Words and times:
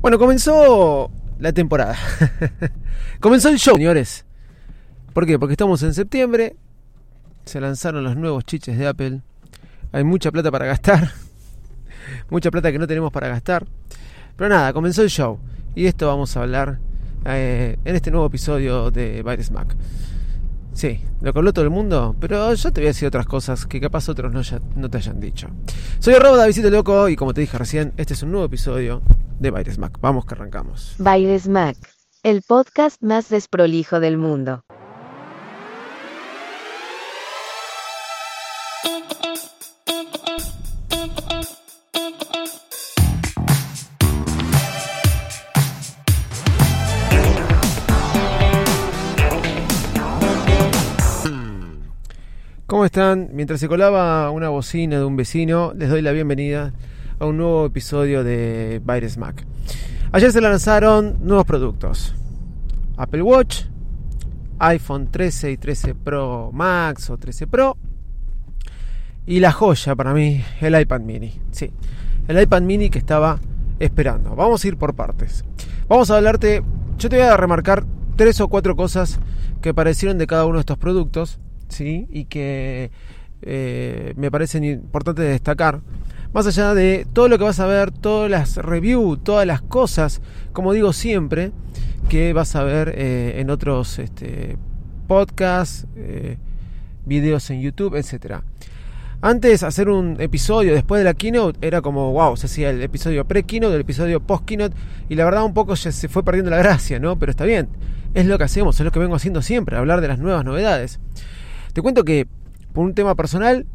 Bueno, 0.00 0.18
comenzó 0.18 1.10
la 1.38 1.52
temporada. 1.52 1.94
comenzó 3.20 3.50
el 3.50 3.58
show, 3.58 3.76
señores. 3.76 4.24
¿Por 5.12 5.26
qué? 5.26 5.38
Porque 5.38 5.52
estamos 5.52 5.82
en 5.82 5.92
septiembre. 5.92 6.56
Se 7.44 7.60
lanzaron 7.60 8.02
los 8.02 8.16
nuevos 8.16 8.46
chiches 8.46 8.78
de 8.78 8.86
Apple. 8.86 9.20
Hay 9.92 10.04
mucha 10.04 10.30
plata 10.30 10.50
para 10.50 10.64
gastar. 10.64 11.12
mucha 12.30 12.50
plata 12.50 12.72
que 12.72 12.78
no 12.78 12.86
tenemos 12.86 13.12
para 13.12 13.28
gastar. 13.28 13.66
Pero 14.36 14.48
nada, 14.48 14.72
comenzó 14.72 15.02
el 15.02 15.10
show. 15.10 15.38
Y 15.74 15.84
esto 15.84 16.06
vamos 16.06 16.34
a 16.34 16.42
hablar 16.42 16.78
eh, 17.26 17.76
en 17.84 17.94
este 17.94 18.10
nuevo 18.10 18.26
episodio 18.26 18.90
de 18.90 19.22
Virus 19.22 19.50
Mac. 19.50 19.76
Sí, 20.72 21.02
lo 21.20 21.30
que 21.34 21.38
habló 21.40 21.52
todo 21.52 21.64
el 21.66 21.70
mundo, 21.70 22.16
pero 22.18 22.54
yo 22.54 22.72
te 22.72 22.80
voy 22.80 22.86
a 22.86 22.90
decir 22.90 23.06
otras 23.06 23.26
cosas 23.26 23.66
que 23.66 23.78
capaz 23.82 24.08
otros 24.08 24.32
no, 24.32 24.40
no 24.76 24.88
te 24.88 24.96
hayan 24.96 25.20
dicho. 25.20 25.48
Soy 25.98 26.14
Robo 26.14 26.38
Davidito 26.38 26.70
Loco 26.70 27.06
y 27.10 27.16
como 27.16 27.34
te 27.34 27.42
dije 27.42 27.58
recién, 27.58 27.92
este 27.98 28.14
es 28.14 28.22
un 28.22 28.30
nuevo 28.30 28.46
episodio 28.46 29.02
de 29.40 29.50
Baires 29.50 29.78
Mac. 29.78 29.98
Vamos 30.00 30.26
que 30.26 30.34
arrancamos. 30.34 30.94
Baires 30.98 31.48
Mac, 31.48 31.76
el 32.22 32.42
podcast 32.42 33.02
más 33.02 33.30
desprolijo 33.30 33.98
del 33.98 34.18
mundo. 34.18 34.62
¿Cómo 52.66 52.84
están? 52.84 53.30
Mientras 53.32 53.58
se 53.58 53.66
colaba 53.66 54.30
una 54.30 54.48
bocina 54.48 54.98
de 54.98 55.04
un 55.04 55.16
vecino, 55.16 55.72
les 55.74 55.88
doy 55.88 56.02
la 56.02 56.12
bienvenida 56.12 56.72
a 57.20 57.26
un 57.26 57.36
nuevo 57.36 57.66
episodio 57.66 58.24
de 58.24 58.80
Virus 58.82 59.18
Mac. 59.18 59.44
Ayer 60.10 60.32
se 60.32 60.40
lanzaron 60.40 61.18
nuevos 61.20 61.44
productos. 61.44 62.14
Apple 62.96 63.22
Watch, 63.22 63.64
iPhone 64.58 65.10
13 65.10 65.52
y 65.52 65.56
13 65.58 65.94
Pro 65.94 66.50
Max 66.52 67.10
o 67.10 67.18
13 67.18 67.46
Pro. 67.46 67.76
Y 69.26 69.40
la 69.40 69.52
joya 69.52 69.94
para 69.94 70.14
mí, 70.14 70.42
el 70.62 70.80
iPad 70.80 71.00
mini. 71.00 71.38
Sí, 71.52 71.70
el 72.26 72.40
iPad 72.40 72.62
mini 72.62 72.88
que 72.88 72.98
estaba 72.98 73.38
esperando. 73.78 74.34
Vamos 74.34 74.64
a 74.64 74.68
ir 74.68 74.78
por 74.78 74.94
partes. 74.94 75.44
Vamos 75.88 76.10
a 76.10 76.16
hablarte, 76.16 76.62
yo 76.98 77.08
te 77.10 77.16
voy 77.16 77.26
a 77.26 77.36
remarcar 77.36 77.84
tres 78.16 78.40
o 78.40 78.48
cuatro 78.48 78.76
cosas 78.76 79.20
que 79.60 79.74
parecieron 79.74 80.16
de 80.16 80.26
cada 80.26 80.46
uno 80.46 80.54
de 80.54 80.60
estos 80.60 80.78
productos 80.78 81.38
¿sí? 81.68 82.06
y 82.10 82.24
que 82.24 82.90
eh, 83.42 84.14
me 84.16 84.30
parecen 84.30 84.64
importantes 84.64 85.24
de 85.24 85.32
destacar. 85.32 85.82
Más 86.32 86.46
allá 86.46 86.74
de 86.74 87.06
todo 87.12 87.28
lo 87.28 87.38
que 87.38 87.44
vas 87.44 87.58
a 87.58 87.66
ver, 87.66 87.90
todas 87.90 88.30
las 88.30 88.56
reviews, 88.56 89.22
todas 89.24 89.46
las 89.46 89.62
cosas, 89.62 90.20
como 90.52 90.72
digo 90.72 90.92
siempre, 90.92 91.50
que 92.08 92.32
vas 92.32 92.54
a 92.54 92.62
ver 92.62 92.94
eh, 92.96 93.40
en 93.40 93.50
otros 93.50 93.98
este, 93.98 94.56
podcasts, 95.08 95.86
eh, 95.96 96.38
videos 97.04 97.50
en 97.50 97.60
YouTube, 97.60 97.96
etcétera. 97.96 98.44
Antes 99.22 99.62
hacer 99.64 99.90
un 99.90 100.16
episodio 100.18 100.72
después 100.72 101.00
de 101.00 101.04
la 101.04 101.12
keynote 101.12 101.58
era 101.66 101.82
como 101.82 102.12
wow, 102.12 102.36
se 102.38 102.46
hacía 102.46 102.70
el 102.70 102.82
episodio 102.82 103.26
pre-keynote, 103.26 103.74
el 103.74 103.82
episodio 103.82 104.20
post-keynote 104.20 104.74
y 105.10 105.14
la 105.14 105.24
verdad 105.24 105.44
un 105.44 105.52
poco 105.52 105.74
ya 105.74 105.92
se 105.92 106.08
fue 106.08 106.22
perdiendo 106.22 106.50
la 106.50 106.56
gracia, 106.56 106.98
¿no? 106.98 107.18
Pero 107.18 107.30
está 107.30 107.44
bien, 107.44 107.68
es 108.14 108.24
lo 108.24 108.38
que 108.38 108.44
hacemos, 108.44 108.80
es 108.80 108.84
lo 108.84 108.92
que 108.92 108.98
vengo 108.98 109.16
haciendo 109.16 109.42
siempre, 109.42 109.76
hablar 109.76 110.00
de 110.00 110.08
las 110.08 110.18
nuevas 110.18 110.44
novedades. 110.44 111.00
Te 111.74 111.82
cuento 111.82 112.04
que 112.04 112.28
por 112.72 112.84
un 112.84 112.94
tema 112.94 113.14
personal, 113.14 113.66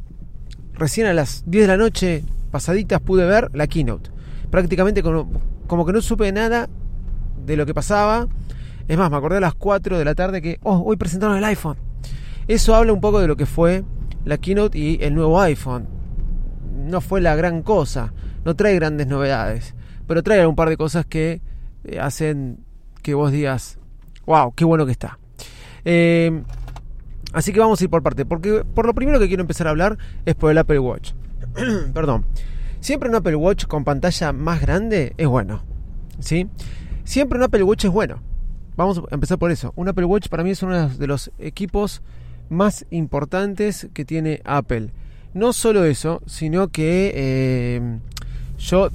recién 0.73 1.05
a 1.05 1.13
las 1.13 1.43
10 1.45 1.63
de 1.63 1.67
la 1.67 1.77
noche 1.77 2.23
pasaditas 2.55 3.01
pude 3.01 3.25
ver 3.25 3.49
la 3.51 3.67
keynote. 3.67 4.09
Prácticamente 4.49 5.03
como, 5.03 5.85
que 5.85 5.91
no 5.91 6.01
supe 6.01 6.31
nada 6.31 6.69
de 7.45 7.57
lo 7.57 7.65
que 7.65 7.73
pasaba. 7.73 8.29
Es 8.87 8.97
más, 8.97 9.11
me 9.11 9.17
acordé 9.17 9.39
a 9.39 9.41
las 9.41 9.55
4 9.55 9.97
de 9.97 10.05
la 10.05 10.15
tarde 10.15 10.41
que, 10.41 10.57
oh, 10.63 10.81
hoy 10.85 10.95
presentaron 10.95 11.35
el 11.35 11.43
iPhone. 11.43 11.75
Eso 12.47 12.73
habla 12.73 12.93
un 12.93 13.01
poco 13.01 13.19
de 13.19 13.27
lo 13.27 13.35
que 13.35 13.45
fue 13.45 13.83
la 14.23 14.37
keynote 14.37 14.77
y 14.77 14.99
el 15.01 15.13
nuevo 15.15 15.41
iPhone. 15.41 15.89
No 16.77 17.01
fue 17.01 17.19
la 17.19 17.35
gran 17.35 17.61
cosa, 17.61 18.13
no 18.45 18.55
trae 18.55 18.75
grandes 18.75 19.07
novedades, 19.07 19.75
pero 20.07 20.23
trae 20.23 20.47
un 20.47 20.55
par 20.55 20.69
de 20.69 20.77
cosas 20.77 21.05
que 21.05 21.41
eh, 21.83 21.99
hacen 21.99 22.59
que 23.01 23.15
vos 23.15 23.33
digas, 23.33 23.79
wow, 24.25 24.53
qué 24.55 24.63
bueno 24.63 24.85
que 24.85 24.93
está. 24.93 25.19
Eh, 25.83 26.41
Así 27.35 27.51
que 27.51 27.59
vamos 27.59 27.81
a 27.81 27.83
ir 27.83 27.89
por 27.89 28.01
parte, 28.01 28.23
porque 28.23 28.63
por 28.63 28.85
lo 28.85 28.93
primero 28.93 29.19
que 29.19 29.27
quiero 29.27 29.41
empezar 29.41 29.67
a 29.67 29.71
hablar 29.71 29.97
es 30.25 30.35
por 30.35 30.51
el 30.51 30.57
Apple 30.57 30.79
Watch. 30.79 31.11
Perdón. 31.93 32.25
Siempre 32.79 33.09
un 33.09 33.15
Apple 33.15 33.35
Watch 33.35 33.65
con 33.65 33.83
pantalla 33.83 34.31
más 34.31 34.61
grande 34.61 35.13
es 35.17 35.27
bueno. 35.27 35.63
¿Sí? 36.19 36.47
Siempre 37.03 37.37
un 37.37 37.43
Apple 37.43 37.63
Watch 37.63 37.85
es 37.85 37.91
bueno. 37.91 38.21
Vamos 38.75 39.01
a 39.09 39.15
empezar 39.15 39.37
por 39.37 39.51
eso. 39.51 39.73
Un 39.75 39.87
Apple 39.87 40.05
Watch 40.05 40.27
para 40.27 40.43
mí 40.43 40.51
es 40.51 40.61
uno 40.61 40.89
de 40.89 41.07
los 41.07 41.31
equipos 41.39 42.01
más 42.49 42.85
importantes 42.89 43.87
que 43.93 44.05
tiene 44.05 44.41
Apple. 44.43 44.91
No 45.33 45.53
solo 45.53 45.85
eso, 45.85 46.21
sino 46.25 46.69
que 46.69 47.11
eh, 47.15 47.99
yo 48.57 48.89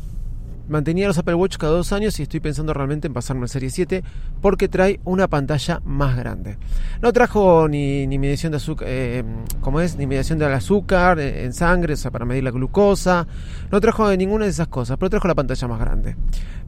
mantenía 0.71 1.07
los 1.07 1.19
Apple 1.19 1.35
Watch 1.35 1.57
cada 1.57 1.73
dos 1.73 1.93
años 1.93 2.19
y 2.19 2.23
estoy 2.23 2.41
pensando 2.41 2.73
realmente 2.73 3.09
en 3.09 3.13
pasarme 3.13 3.45
a 3.45 3.49
Serie 3.49 3.71
7 3.71 4.03
porque 4.41 4.69
trae 4.69 5.01
una 5.05 5.29
pantalla 5.29 5.81
más 5.85 6.17
grande. 6.17 6.57
No 7.03 7.13
trajo 7.13 7.69
ni, 7.69 8.07
ni 8.07 8.19
medición 8.19 8.53
de 8.53 8.57
azúcar, 8.57 8.89
eh, 8.89 9.25
como 9.61 9.81
es, 9.81 9.97
ni 9.97 10.07
medición 10.07 10.39
del 10.39 10.53
azúcar 10.53 11.19
en 11.19 11.53
sangre, 11.53 11.95
o 11.95 11.97
sea, 11.97 12.11
para 12.11 12.25
medir 12.25 12.45
la 12.45 12.53
glucosa. 12.53 13.27
No 13.71 13.81
trajo 13.81 14.11
ninguna 14.17 14.45
de 14.45 14.53
esas 14.53 14.69
cosas, 14.69 14.97
pero 14.97 15.11
trajo 15.11 15.29
la 15.29 15.35
pantalla 15.35 15.69
más 15.69 15.81
grande. 15.81 16.17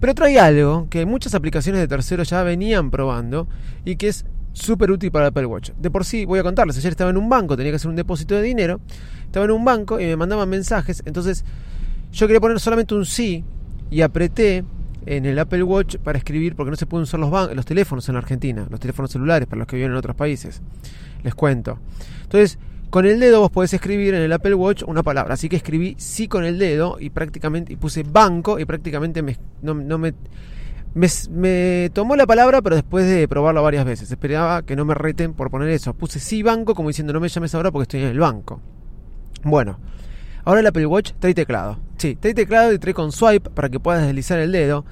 Pero 0.01 0.15
trae 0.15 0.39
algo 0.39 0.89
que 0.91 1.07
muchas 1.07 1.35
aplicaciones 1.35 1.81
de 1.81 1.89
terceros 1.89 2.29
ya 2.29 2.43
venían 2.43 2.91
probando 2.91 3.47
y 3.85 3.97
que 3.97 4.09
es 4.09 4.27
súper 4.53 4.91
útil 4.91 5.11
para 5.11 5.27
el 5.27 5.29
Apple 5.29 5.47
Watch. 5.47 5.71
De 5.79 5.91
por 5.91 6.05
sí, 6.05 6.25
voy 6.25 6.41
a 6.41 6.43
contarles, 6.43 6.77
ayer 6.77 6.91
estaba 6.91 7.11
en 7.11 7.17
un 7.17 7.29
banco, 7.29 7.57
tenía 7.57 7.73
que 7.73 7.77
hacer 7.77 7.89
un 7.89 7.97
depósito 7.97 8.35
de 8.35 8.43
dinero, 8.43 8.81
estaba 9.25 9.45
en 9.45 9.53
un 9.53 9.65
banco 9.65 10.01
y 10.01 10.05
me 10.05 10.17
mandaban 10.17 10.49
mensajes, 10.49 11.03
entonces 11.07 11.45
yo 12.13 12.27
quería 12.27 12.41
poner 12.41 12.61
solamente 12.61 12.95
un 12.95 13.07
sí 13.07 13.45
y 13.93 14.01
apreté 14.01 14.65
en 15.05 15.27
el 15.27 15.39
Apple 15.39 15.63
Watch 15.63 15.97
para 15.99 16.17
escribir, 16.17 16.57
porque 16.57 16.71
no 16.71 16.77
se 16.77 16.87
pueden 16.87 17.03
usar 17.03 17.21
los, 17.21 17.55
los 17.55 17.67
teléfonos 17.67 18.09
en 18.09 18.17
Argentina, 18.17 18.67
los 18.71 18.81
teléfonos 18.81 19.11
celulares 19.11 19.47
para 19.47 19.59
los 19.59 19.69
que 19.69 19.77
viven 19.77 19.93
en 19.93 19.99
otros 19.99 20.17
países. 20.17 20.63
Les 21.23 21.35
cuento. 21.35 21.79
Entonces, 22.23 22.59
con 22.89 23.05
el 23.05 23.21
dedo 23.21 23.41
vos 23.41 23.51
podés 23.51 23.75
escribir 23.75 24.15
en 24.15 24.23
el 24.23 24.33
Apple 24.33 24.55
Watch 24.55 24.83
una 24.87 25.03
palabra. 25.03 25.35
Así 25.35 25.51
que 25.51 25.57
escribí 25.57 25.95
sí 25.99 26.27
con 26.27 26.43
el 26.45 26.59
dedo 26.59 26.97
y 27.01 27.11
prácticamente 27.11 27.75
y 27.75 27.77
puse 27.77 28.03
banco 28.03 28.59
y 28.59 28.65
prácticamente 28.65 29.21
me, 29.21 29.37
no, 29.61 29.75
me, 29.75 30.15
me, 30.95 31.91
tomó 31.93 32.17
la 32.17 32.27
palabra, 32.27 32.63
pero 32.63 32.77
después 32.77 33.07
de 33.07 33.29
probarlo 33.29 33.63
varias 33.63 33.85
veces. 33.85 34.11
Esperaba 34.11 34.63
que 34.63 34.75
no 34.75 34.87
me 34.87 34.95
reten 34.95 35.35
por 35.35 35.51
poner 35.51 35.69
eso. 35.69 35.93
Puse 35.93 36.19
sí 36.19 36.43
banco 36.43 36.75
como 36.75 36.89
diciendo 36.89 37.13
no 37.13 37.21
me 37.21 37.29
llames 37.29 37.55
ahora 37.55 37.71
porque 37.71 37.83
estoy 37.83 38.01
en 38.01 38.09
el 38.09 38.19
banco. 38.19 38.59
Bueno, 39.45 39.79
Ahora 40.45 40.61
el 40.61 40.67
Apple 40.67 40.87
Watch 40.87 41.13
trae 41.21 41.35
teclado. 41.35 41.79
Sí, 42.03 42.17
trae 42.17 42.35
teclado 42.35 42.73
y 42.73 42.81
trae 42.81 42.95
con 42.95 43.13
swipe 43.13 43.49
para 43.51 43.69
que 43.69 43.79
puedas 43.79 44.05
deslizar 44.05 44.41
el 44.41 44.51
dedo. 44.51 44.85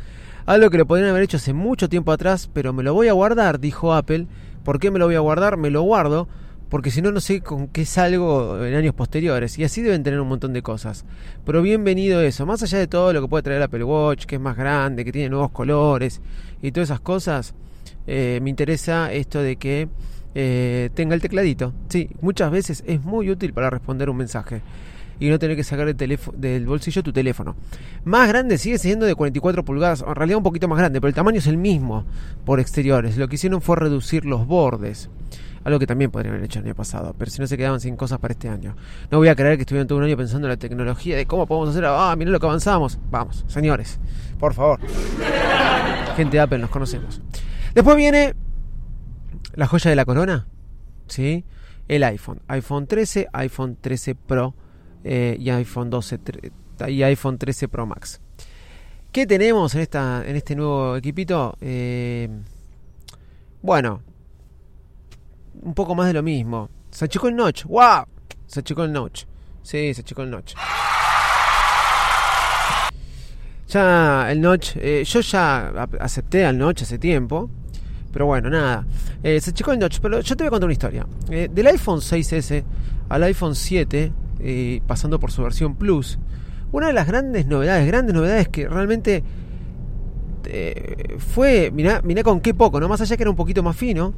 Algo 0.46 0.70
que 0.70 0.79
lo 0.79 0.87
podrían 0.87 1.11
haber 1.11 1.25
hecho 1.25 1.38
hace 1.38 1.52
mucho 1.52 1.88
tiempo 1.88 2.12
atrás, 2.12 2.49
pero 2.52 2.73
me 2.73 2.84
lo 2.84 2.94
voy 2.94 3.08
a 3.08 3.12
guardar, 3.14 3.58
dijo 3.58 3.94
Apple. 3.94 4.29
¿Por 4.62 4.79
qué 4.79 4.93
me 4.93 5.00
lo 5.00 5.06
voy 5.06 5.17
a 5.17 5.19
guardar? 5.19 5.56
Me 5.56 5.70
lo 5.70 5.82
guardo 5.82 6.29
porque 6.69 6.93
si 6.93 7.02
no, 7.02 7.11
no 7.11 7.19
sé 7.19 7.40
con 7.40 7.67
qué 7.67 7.84
salgo 7.84 8.64
en 8.64 8.75
años 8.76 8.94
posteriores. 8.94 9.58
Y 9.58 9.64
así 9.64 9.82
deben 9.82 10.05
tener 10.05 10.20
un 10.20 10.29
montón 10.29 10.52
de 10.52 10.62
cosas. 10.62 11.05
Pero 11.44 11.62
bienvenido 11.62 12.20
eso. 12.20 12.46
Más 12.46 12.62
allá 12.62 12.79
de 12.79 12.87
todo 12.87 13.12
lo 13.12 13.23
que 13.23 13.26
puede 13.26 13.43
traer 13.43 13.61
Apple 13.61 13.82
Watch, 13.82 14.26
que 14.26 14.37
es 14.37 14.40
más 14.40 14.56
grande, 14.56 15.05
que 15.05 15.11
tiene 15.11 15.31
nuevos 15.31 15.50
colores 15.50 16.20
y 16.62 16.70
todas 16.70 16.90
esas 16.90 17.00
cosas, 17.00 17.55
eh, 18.06 18.38
me 18.40 18.50
interesa 18.50 19.12
esto 19.12 19.43
de 19.43 19.56
que 19.56 19.88
eh, 20.37 20.90
tenga 20.94 21.17
el 21.17 21.20
tecladito. 21.20 21.75
Sí, 21.88 22.08
muchas 22.20 22.52
veces 22.52 22.84
es 22.87 23.02
muy 23.02 23.31
útil 23.31 23.52
para 23.52 23.69
responder 23.69 24.08
un 24.08 24.19
mensaje. 24.19 24.62
Y 25.20 25.28
no 25.28 25.38
tener 25.38 25.55
que 25.55 25.62
sacar 25.62 25.87
el 25.87 25.94
teléfono, 25.94 26.37
del 26.38 26.67
bolsillo 26.67 27.02
tu 27.02 27.12
teléfono. 27.12 27.55
Más 28.05 28.26
grande 28.28 28.58
sigue 28.58 28.78
siendo 28.78 29.06
de 29.06 29.14
44 29.14 29.64
pulgadas, 29.64 30.02
en 30.06 30.14
realidad 30.14 30.38
un 30.38 30.43
poquito 30.43 30.67
más 30.67 30.78
grande, 30.78 31.00
pero 31.00 31.08
el 31.08 31.14
tamaño 31.14 31.38
es 31.38 31.46
el 31.46 31.58
mismo 31.58 32.06
por 32.44 32.58
exteriores. 32.58 33.19
Lo 33.19 33.28
que 33.28 33.34
hicieron 33.34 33.61
fue 33.61 33.76
reducir 33.76 34.25
los 34.25 34.46
bordes. 34.46 35.11
Algo 35.62 35.78
que 35.78 35.87
también 35.87 36.11
podrían 36.11 36.34
haber 36.34 36.46
hecho 36.46 36.58
el 36.61 36.64
año 36.64 36.75
pasado, 36.75 37.14
pero 37.19 37.31
si 37.31 37.38
no 37.38 37.46
se 37.46 37.58
quedaban 37.58 37.81
sin 37.81 37.94
cosas 37.94 38.19
para 38.19 38.32
este 38.32 38.49
año. 38.49 38.75
No 39.11 39.19
voy 39.19 39.28
a 39.28 39.34
creer 39.34 39.56
que 39.56 39.62
estuvieron 39.62 39.87
todo 39.87 39.99
un 39.99 40.05
año 40.05 40.17
pensando 40.17 40.46
en 40.46 40.52
la 40.52 40.56
tecnología, 40.56 41.19
de 41.19 41.26
cómo 41.26 41.46
podemos 41.46 41.69
hacer, 41.69 41.84
ah, 41.84 42.14
miren 42.17 42.32
lo 42.32 42.40
que 42.40 42.46
avanzamos. 42.46 42.99
Vamos, 43.11 43.44
señores, 43.46 44.00
por 44.38 44.55
favor. 44.55 44.81
Gente 46.17 46.38
de 46.38 46.40
Apple, 46.40 46.58
nos 46.58 46.70
conocemos. 46.70 47.20
Después 47.75 47.94
viene 47.94 48.34
la 49.55 49.67
joya 49.67 49.90
de 49.90 49.96
la 49.96 50.06
corona, 50.06 50.46
¿sí? 51.08 51.44
El 51.88 52.05
iPhone. 52.05 52.40
iPhone 52.49 52.87
13, 52.87 53.28
iPhone 53.32 53.76
13 53.78 54.14
Pro 54.14 54.55
eh, 55.05 55.37
y 55.38 55.50
iPhone 55.50 55.91
12 55.91 56.19
y 56.88 57.02
iPhone 57.02 57.38
13 57.38 57.69
Pro 57.69 57.87
Max. 57.87 58.20
¿Qué 59.12 59.26
tenemos 59.26 59.75
en, 59.75 59.81
esta, 59.81 60.23
en 60.25 60.37
este 60.37 60.55
nuevo 60.55 60.97
equipito? 60.97 61.56
Eh, 61.61 62.29
bueno, 63.61 64.02
un 65.62 65.75
poco 65.75 65.94
más 65.94 66.06
de 66.06 66.12
lo 66.12 66.23
mismo. 66.23 66.70
Se 66.91 67.06
achicó 67.06 67.29
el 67.29 67.37
notch. 67.37 67.64
¡Wow! 67.64 68.05
Se 68.47 68.61
achicó 68.61 68.85
el 68.85 68.93
notch. 68.93 69.25
Sí, 69.62 69.93
se 69.94 70.02
achicó 70.02 70.23
el 70.23 70.31
notch. 70.31 70.55
Ya 73.69 74.31
el 74.31 74.41
notch, 74.41 74.76
eh, 74.76 75.05
yo 75.05 75.20
ya 75.20 75.69
acepté 76.00 76.44
al 76.44 76.58
notch 76.58 76.82
hace 76.82 76.99
tiempo. 76.99 77.50
Pero 78.12 78.26
bueno, 78.26 78.49
nada. 78.49 78.87
Eh, 79.23 79.41
se 79.41 79.50
achicó 79.50 79.73
el 79.73 79.79
notch. 79.81 79.99
Pero 80.00 80.20
yo 80.20 80.37
te 80.37 80.44
voy 80.44 80.49
a 80.49 80.50
contar 80.50 80.67
una 80.67 80.73
historia. 80.73 81.06
Del 81.29 81.67
iPhone 81.67 82.00
6S 82.00 82.64
al 83.08 83.23
iPhone 83.25 83.56
7, 83.56 84.12
pasando 84.87 85.20
por 85.20 85.32
su 85.32 85.42
versión 85.42 85.76
Plus, 85.76 86.19
una 86.72 86.88
de 86.88 86.92
las 86.92 87.06
grandes 87.06 87.46
novedades, 87.46 87.87
grandes 87.87 88.14
novedades 88.14 88.48
que 88.48 88.69
realmente 88.69 89.22
fue, 91.19 91.70
mirá, 91.70 92.00
mirá 92.02 92.22
con 92.22 92.40
qué 92.40 92.54
poco, 92.54 92.81
¿no? 92.81 92.88
Más 92.88 93.00
allá 93.00 93.16
que 93.16 93.22
era 93.22 93.31
un 93.31 93.37
poquito 93.37 93.62
más 93.62 93.76
fino, 93.76 94.14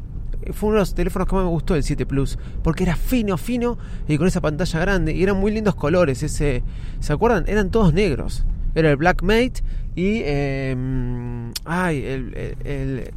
fue 0.53 0.71
uno 0.71 0.77
de 0.77 0.81
los 0.81 0.95
teléfonos 0.95 1.29
que 1.29 1.35
más 1.35 1.45
me 1.45 1.51
gustó 1.51 1.75
el 1.75 1.83
7 1.83 2.07
Plus, 2.07 2.39
porque 2.63 2.83
era 2.83 2.97
fino, 2.97 3.37
fino 3.39 3.79
y 4.09 4.19
con 4.19 4.27
esa 4.27 4.41
pantalla 4.41 4.81
grande 4.81 5.13
y 5.13 5.23
eran 5.23 5.37
muy 5.37 5.53
lindos 5.53 5.75
colores. 5.75 6.23
Ese, 6.23 6.63
¿Se 7.01 7.13
acuerdan? 7.13 7.45
Eran 7.47 7.71
todos 7.71 7.95
negros. 7.95 8.45
Era 8.75 8.91
el 8.91 8.97
Black 8.97 9.23
Mate 9.23 9.63
y 9.95 10.23
em, 10.25 11.53
ay, 11.65 12.05
el, 12.05 12.57
el, 12.65 13.11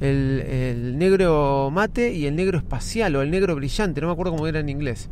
el, 0.00 0.98
negro 0.98 1.70
mate 1.72 2.12
y 2.14 2.26
el 2.26 2.36
negro 2.36 2.58
espacial 2.58 3.16
o 3.16 3.22
el 3.22 3.30
negro 3.30 3.56
brillante, 3.56 4.00
no 4.00 4.06
me 4.06 4.12
acuerdo 4.12 4.32
cómo 4.32 4.46
era 4.46 4.60
en 4.60 4.68
inglés 4.68 5.10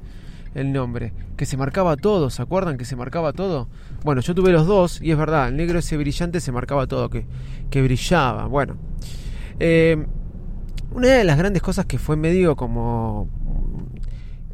el 0.54 0.72
nombre, 0.72 1.12
que 1.36 1.46
se 1.46 1.56
marcaba 1.56 1.96
todo, 1.96 2.30
¿se 2.30 2.42
acuerdan 2.42 2.76
que 2.76 2.84
se 2.84 2.96
marcaba 2.96 3.32
todo? 3.32 3.68
Bueno, 4.04 4.20
yo 4.20 4.34
tuve 4.34 4.52
los 4.52 4.66
dos 4.66 5.00
y 5.02 5.10
es 5.10 5.18
verdad, 5.18 5.48
el 5.48 5.56
negro 5.56 5.78
ese 5.78 5.96
brillante 5.96 6.40
se 6.40 6.52
marcaba 6.52 6.86
todo, 6.86 7.10
que, 7.10 7.26
que 7.70 7.82
brillaba. 7.82 8.46
Bueno, 8.46 8.76
eh, 9.60 10.06
una 10.92 11.08
de 11.08 11.24
las 11.24 11.38
grandes 11.38 11.62
cosas 11.62 11.86
que 11.86 11.98
fue 11.98 12.16
medio 12.16 12.56
como 12.56 13.28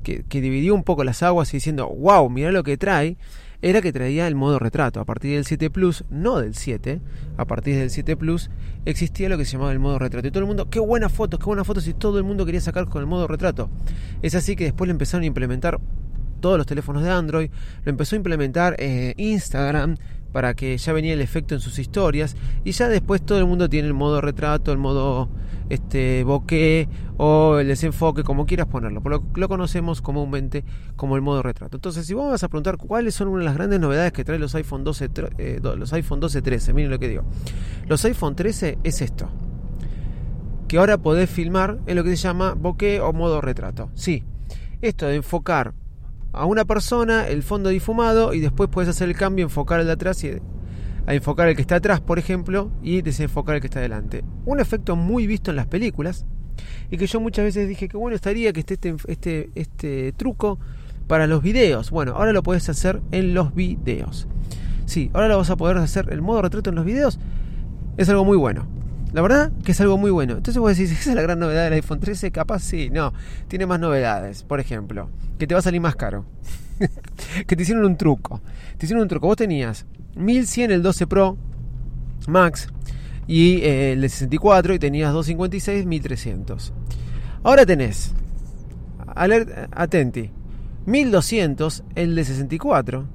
que, 0.04 0.40
dividió 0.40 0.74
un 0.74 0.84
poco 0.84 1.02
las 1.02 1.22
aguas 1.22 1.52
y 1.52 1.56
diciendo, 1.56 1.88
wow, 1.88 2.28
mira 2.28 2.52
lo 2.52 2.62
que 2.62 2.76
trae, 2.76 3.16
era 3.64 3.80
que 3.80 3.94
traía 3.94 4.28
el 4.28 4.34
modo 4.34 4.58
retrato. 4.58 5.00
A 5.00 5.06
partir 5.06 5.36
del 5.36 5.46
7 5.46 5.70
Plus, 5.70 6.04
no 6.10 6.38
del 6.38 6.54
7, 6.54 7.00
a 7.38 7.44
partir 7.46 7.78
del 7.78 7.88
7 7.88 8.14
Plus 8.14 8.50
existía 8.84 9.30
lo 9.30 9.38
que 9.38 9.46
se 9.46 9.52
llamaba 9.52 9.72
el 9.72 9.78
modo 9.78 9.98
retrato. 9.98 10.28
Y 10.28 10.30
todo 10.30 10.40
el 10.40 10.46
mundo, 10.46 10.68
qué 10.68 10.80
buenas 10.80 11.10
fotos, 11.10 11.40
qué 11.40 11.46
buenas 11.46 11.66
fotos, 11.66 11.88
y 11.88 11.94
todo 11.94 12.18
el 12.18 12.24
mundo 12.24 12.44
quería 12.44 12.60
sacar 12.60 12.84
con 12.86 13.00
el 13.00 13.06
modo 13.06 13.26
retrato. 13.26 13.70
Es 14.20 14.34
así 14.34 14.54
que 14.54 14.64
después 14.64 14.86
lo 14.86 14.92
empezaron 14.92 15.22
a 15.22 15.26
implementar 15.26 15.80
todos 16.40 16.58
los 16.58 16.66
teléfonos 16.66 17.02
de 17.02 17.10
Android, 17.10 17.50
lo 17.84 17.90
empezó 17.90 18.16
a 18.16 18.18
implementar 18.18 18.76
eh, 18.78 19.14
Instagram, 19.16 19.96
para 20.30 20.52
que 20.52 20.76
ya 20.76 20.92
venía 20.92 21.14
el 21.14 21.20
efecto 21.20 21.54
en 21.54 21.60
sus 21.60 21.78
historias 21.78 22.36
y 22.64 22.72
ya 22.72 22.88
después 22.88 23.22
todo 23.22 23.38
el 23.38 23.46
mundo 23.46 23.68
tiene 23.68 23.86
el 23.86 23.94
modo 23.94 24.20
retrato, 24.20 24.72
el 24.72 24.78
modo 24.78 25.30
este 25.68 26.24
bokeh 26.24 26.88
o 27.16 27.58
el 27.58 27.68
desenfoque, 27.68 28.22
como 28.22 28.46
quieras 28.46 28.66
ponerlo, 28.66 29.00
lo, 29.04 29.24
lo 29.34 29.48
conocemos 29.48 30.02
comúnmente 30.02 30.64
como 30.96 31.16
el 31.16 31.22
modo 31.22 31.42
retrato. 31.42 31.76
Entonces, 31.76 32.06
si 32.06 32.14
vos 32.14 32.30
vas 32.30 32.42
a 32.42 32.48
preguntar 32.48 32.76
cuáles 32.76 33.14
son 33.14 33.28
una 33.28 33.40
de 33.40 33.44
las 33.46 33.54
grandes 33.54 33.80
novedades 33.80 34.12
que 34.12 34.24
trae 34.24 34.38
los 34.38 34.54
iPhone 34.54 34.84
12 34.84 35.10
eh, 35.38 35.60
los 35.62 35.92
iPhone 35.92 36.20
12 36.20 36.42
13, 36.42 36.72
miren 36.72 36.90
lo 36.90 36.98
que 36.98 37.08
digo. 37.08 37.24
Los 37.86 38.04
iPhone 38.04 38.36
13 38.36 38.78
es 38.82 39.00
esto. 39.00 39.28
Que 40.68 40.78
ahora 40.78 40.98
podés 40.98 41.30
filmar 41.30 41.78
en 41.86 41.96
lo 41.96 42.04
que 42.04 42.10
se 42.10 42.16
llama 42.16 42.54
bokeh 42.54 43.00
o 43.00 43.12
modo 43.12 43.40
retrato. 43.40 43.90
Sí, 43.94 44.24
esto 44.80 45.06
de 45.06 45.16
enfocar 45.16 45.74
a 46.32 46.46
una 46.46 46.64
persona 46.64 47.28
el 47.28 47.42
fondo 47.42 47.70
difumado 47.70 48.34
y 48.34 48.40
después 48.40 48.68
puedes 48.68 48.88
hacer 48.88 49.08
el 49.08 49.16
cambio, 49.16 49.44
enfocar 49.44 49.80
el 49.80 49.86
de 49.86 49.92
atrás 49.92 50.22
y 50.24 50.40
a 51.06 51.14
enfocar 51.14 51.48
el 51.48 51.56
que 51.56 51.62
está 51.62 51.76
atrás, 51.76 52.00
por 52.00 52.18
ejemplo, 52.18 52.70
y 52.82 53.02
desenfocar 53.02 53.56
el 53.56 53.60
que 53.60 53.66
está 53.66 53.80
adelante. 53.80 54.24
Un 54.44 54.60
efecto 54.60 54.96
muy 54.96 55.26
visto 55.26 55.50
en 55.50 55.56
las 55.56 55.66
películas 55.66 56.24
y 56.90 56.96
que 56.96 57.06
yo 57.06 57.20
muchas 57.20 57.44
veces 57.44 57.68
dije 57.68 57.88
que 57.88 57.96
bueno 57.96 58.14
estaría 58.14 58.52
que 58.52 58.60
esté 58.60 58.74
este, 58.74 58.94
este, 59.08 59.50
este 59.54 60.12
truco 60.12 60.58
para 61.06 61.26
los 61.26 61.42
videos. 61.42 61.90
Bueno, 61.90 62.12
ahora 62.12 62.32
lo 62.32 62.42
puedes 62.42 62.68
hacer 62.68 63.00
en 63.12 63.34
los 63.34 63.54
videos. 63.54 64.26
Sí, 64.86 65.10
ahora 65.12 65.28
lo 65.28 65.38
vas 65.38 65.50
a 65.50 65.56
poder 65.56 65.78
hacer 65.78 66.08
el 66.10 66.22
modo 66.22 66.42
retrato 66.42 66.70
en 66.70 66.76
los 66.76 66.84
videos. 66.84 67.18
Es 67.96 68.08
algo 68.08 68.24
muy 68.24 68.36
bueno. 68.36 68.66
La 69.12 69.22
verdad 69.22 69.52
que 69.64 69.72
es 69.72 69.80
algo 69.80 69.96
muy 69.96 70.10
bueno. 70.10 70.32
Entonces 70.36 70.58
vos 70.58 70.76
decís, 70.76 70.92
¿esa 71.00 71.10
es 71.10 71.16
la 71.16 71.22
gran 71.22 71.38
novedad 71.38 71.64
del 71.64 71.74
iPhone 71.74 72.00
13? 72.00 72.30
Capaz 72.30 72.60
sí, 72.60 72.90
no. 72.90 73.12
Tiene 73.48 73.66
más 73.66 73.80
novedades. 73.80 74.42
Por 74.42 74.60
ejemplo, 74.60 75.08
que 75.38 75.46
te 75.46 75.54
va 75.54 75.60
a 75.60 75.62
salir 75.62 75.80
más 75.80 75.96
caro. 75.96 76.24
que 77.46 77.56
te 77.56 77.62
hicieron 77.62 77.84
un 77.84 77.96
truco. 77.96 78.40
Te 78.76 78.86
hicieron 78.86 79.02
un 79.02 79.08
truco. 79.08 79.26
Vos 79.26 79.36
tenías 79.36 79.86
1100 80.16 80.70
el 80.70 80.82
12 80.82 81.06
Pro 81.06 81.36
Max 82.26 82.68
y 83.26 83.62
eh, 83.62 83.92
el 83.92 84.00
de 84.00 84.08
64 84.08 84.74
y 84.74 84.78
tenías 84.78 85.12
256 85.12 85.86
1300. 85.86 86.72
Ahora 87.42 87.66
tenés, 87.66 88.14
alert, 89.14 89.68
atenti, 89.72 90.30
1200 90.86 91.84
el 91.94 92.14
de 92.14 92.24
64 92.24 93.06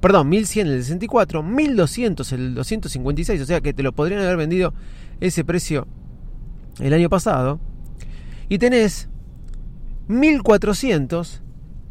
Perdón, 0.00 0.28
1100 0.28 0.68
el 0.68 0.82
64, 0.82 1.42
1200 1.42 2.32
el 2.32 2.54
256, 2.54 3.40
o 3.40 3.46
sea 3.46 3.60
que 3.60 3.72
te 3.72 3.82
lo 3.82 3.92
podrían 3.92 4.20
haber 4.20 4.36
vendido 4.36 4.72
ese 5.20 5.44
precio 5.44 5.88
el 6.78 6.94
año 6.94 7.08
pasado. 7.08 7.58
Y 8.48 8.58
tenés 8.58 9.08
1400 10.06 11.42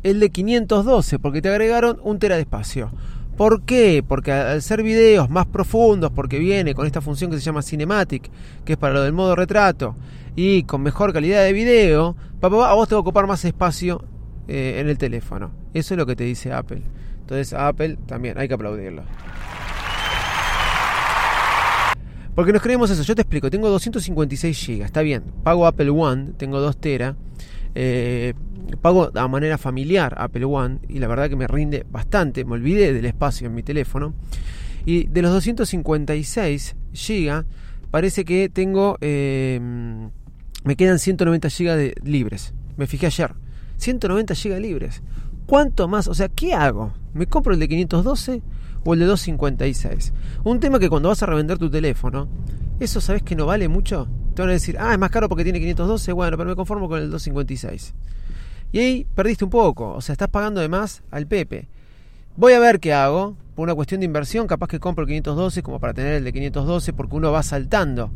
el 0.03 0.19
de 0.21 0.29
512, 0.29 1.19
porque 1.19 1.41
te 1.41 1.49
agregaron 1.49 1.99
un 2.01 2.17
tera 2.17 2.35
de 2.35 2.41
espacio. 2.41 2.91
¿Por 3.38 3.62
qué? 3.62 4.04
Porque 4.06 4.31
al 4.31 4.63
ser 4.63 4.81
videos 4.81 5.30
más 5.30 5.45
profundos, 5.45 6.12
porque 6.12 6.39
viene 6.39 6.74
con 6.74 6.88
esta 6.88 7.01
función 7.01 7.30
que 7.30 7.38
se 7.38 7.44
llama 7.44 7.62
Cinematic, 7.62 8.31
que 8.66 8.74
es 8.74 8.80
para 8.80 8.95
lo 8.95 9.04
del 9.04 9.13
modo 9.13 9.36
retrato, 9.36 9.95
y 10.36 10.63
con 10.63 10.81
mejor 10.81 11.13
calidad 11.13 11.44
de 11.44 11.54
video, 11.54 12.16
a 12.42 12.48
vos 12.48 12.89
te 12.89 12.95
va 12.95 13.00
a 13.00 13.01
ocupar 13.01 13.28
más 13.28 13.45
espacio 13.45 14.04
eh, 14.48 14.78
en 14.80 14.89
el 14.89 14.98
teléfono. 14.98 15.51
Eso 15.75 15.94
es 15.94 16.00
lo 16.00 16.07
que 16.07 16.16
te 16.16 16.24
dice 16.24 16.51
Apple. 16.51 16.81
Entonces 17.19 17.54
a 17.54 17.68
Apple 17.68 18.00
también 18.07 18.39
hay 18.39 18.48
que 18.48 18.56
aplaudirlo. 18.56 19.04
Porque 22.33 22.54
nos 22.54 22.61
creemos 22.61 22.90
eso, 22.90 23.04
yo 23.04 23.16
te 23.16 23.21
explico, 23.21 23.52
tengo 23.52 23.69
256 23.69 24.68
GB, 24.68 24.83
está 24.83 25.02
bien, 25.02 25.23
pago 25.44 25.66
Apple 25.68 25.90
One, 25.90 26.33
tengo 26.38 26.59
2 26.59 26.78
tera, 26.78 27.16
eh, 27.73 28.33
pago 28.81 29.12
a 29.16 29.28
manera 29.28 29.57
familiar 29.57 30.16
Apple 30.18 30.45
One 30.45 30.80
y 30.88 31.00
la 31.00 31.07
verdad 31.07 31.30
que 31.30 31.36
me 31.36 31.47
rinde 31.47 31.86
bastante, 31.90 32.44
me 32.45 32.54
olvidé 32.54 32.94
del 32.94 33.06
espacio 33.06 33.47
en 33.47 33.56
mi 33.56 33.64
teléfono. 33.64 34.14
Y 34.86 35.07
de 35.07 35.21
los 35.21 35.31
256 35.31 36.76
GB, 36.94 37.45
parece 37.92 38.26
que 38.26 38.50
tengo, 38.50 38.97
eh, 39.02 39.59
me 40.64 40.76
quedan 40.76 41.00
190 41.00 41.47
GB 41.50 41.76
de, 41.76 41.95
libres, 42.04 42.54
me 42.78 42.88
fijé 42.88 43.07
ayer, 43.07 43.33
190 43.78 44.33
GB 44.33 44.59
libres. 44.59 45.02
¿Cuánto 45.45 45.88
más? 45.88 46.07
O 46.07 46.14
sea, 46.14 46.28
¿qué 46.28 46.54
hago? 46.54 46.94
¿Me 47.14 47.26
compro 47.26 47.54
el 47.54 47.59
de 47.59 47.69
512 47.69 48.42
o 48.83 48.94
el 48.94 49.00
de 49.00 49.06
256? 49.06 50.14
Un 50.44 50.59
tema 50.59 50.78
que 50.78 50.90
cuando 50.90 51.09
vas 51.09 51.24
a 51.24 51.26
revender 51.26 51.57
tu 51.57 51.69
teléfono, 51.69 52.28
eso 52.80 53.02
sabes 53.02 53.24
que 53.24 53.36
no 53.36 53.45
vale 53.45 53.68
mucho. 53.68 54.07
Te 54.36 54.42
van 54.42 54.50
a 54.50 54.54
decir, 54.54 54.78
ah, 54.80 54.92
es 54.92 55.00
más 55.00 55.09
caro 55.09 55.30
porque 55.30 55.44
tiene 55.44 55.59
512, 55.59 56.12
bueno, 56.12 56.38
pero 56.38 56.50
me 56.50 56.56
conformo 56.56 56.88
con 56.88 57.00
el 57.00 57.09
256. 57.09 57.94
Y 58.71 58.80
ahí 58.80 59.07
perdiste 59.16 59.44
un 59.44 59.50
poco, 59.50 59.94
o 59.94 60.02
sea, 60.02 60.14
estás 60.14 60.30
pagando 60.30 60.62
de 60.62 60.68
más 60.68 61.04
al 61.12 61.28
Pepe. 61.28 61.68
Voy 62.36 62.54
a 62.54 62.59
ver 62.59 62.80
qué 62.80 62.94
hago, 62.94 63.36
por 63.56 63.64
una 63.64 63.74
cuestión 63.74 64.02
de 64.02 64.06
inversión, 64.06 64.45
capaz 64.45 64.68
que 64.68 64.80
compro 64.80 65.04
el 65.04 65.07
512 65.07 65.64
como 65.64 65.80
para 65.80 65.94
tener 65.94 66.14
el 66.14 66.24
de 66.24 66.33
512, 66.33 66.94
porque 66.94 67.16
uno 67.16 67.31
va 67.31 67.42
saltando. 67.42 68.12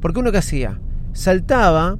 Porque 0.00 0.20
uno 0.20 0.30
que 0.30 0.38
hacía, 0.38 0.78
saltaba 1.12 1.98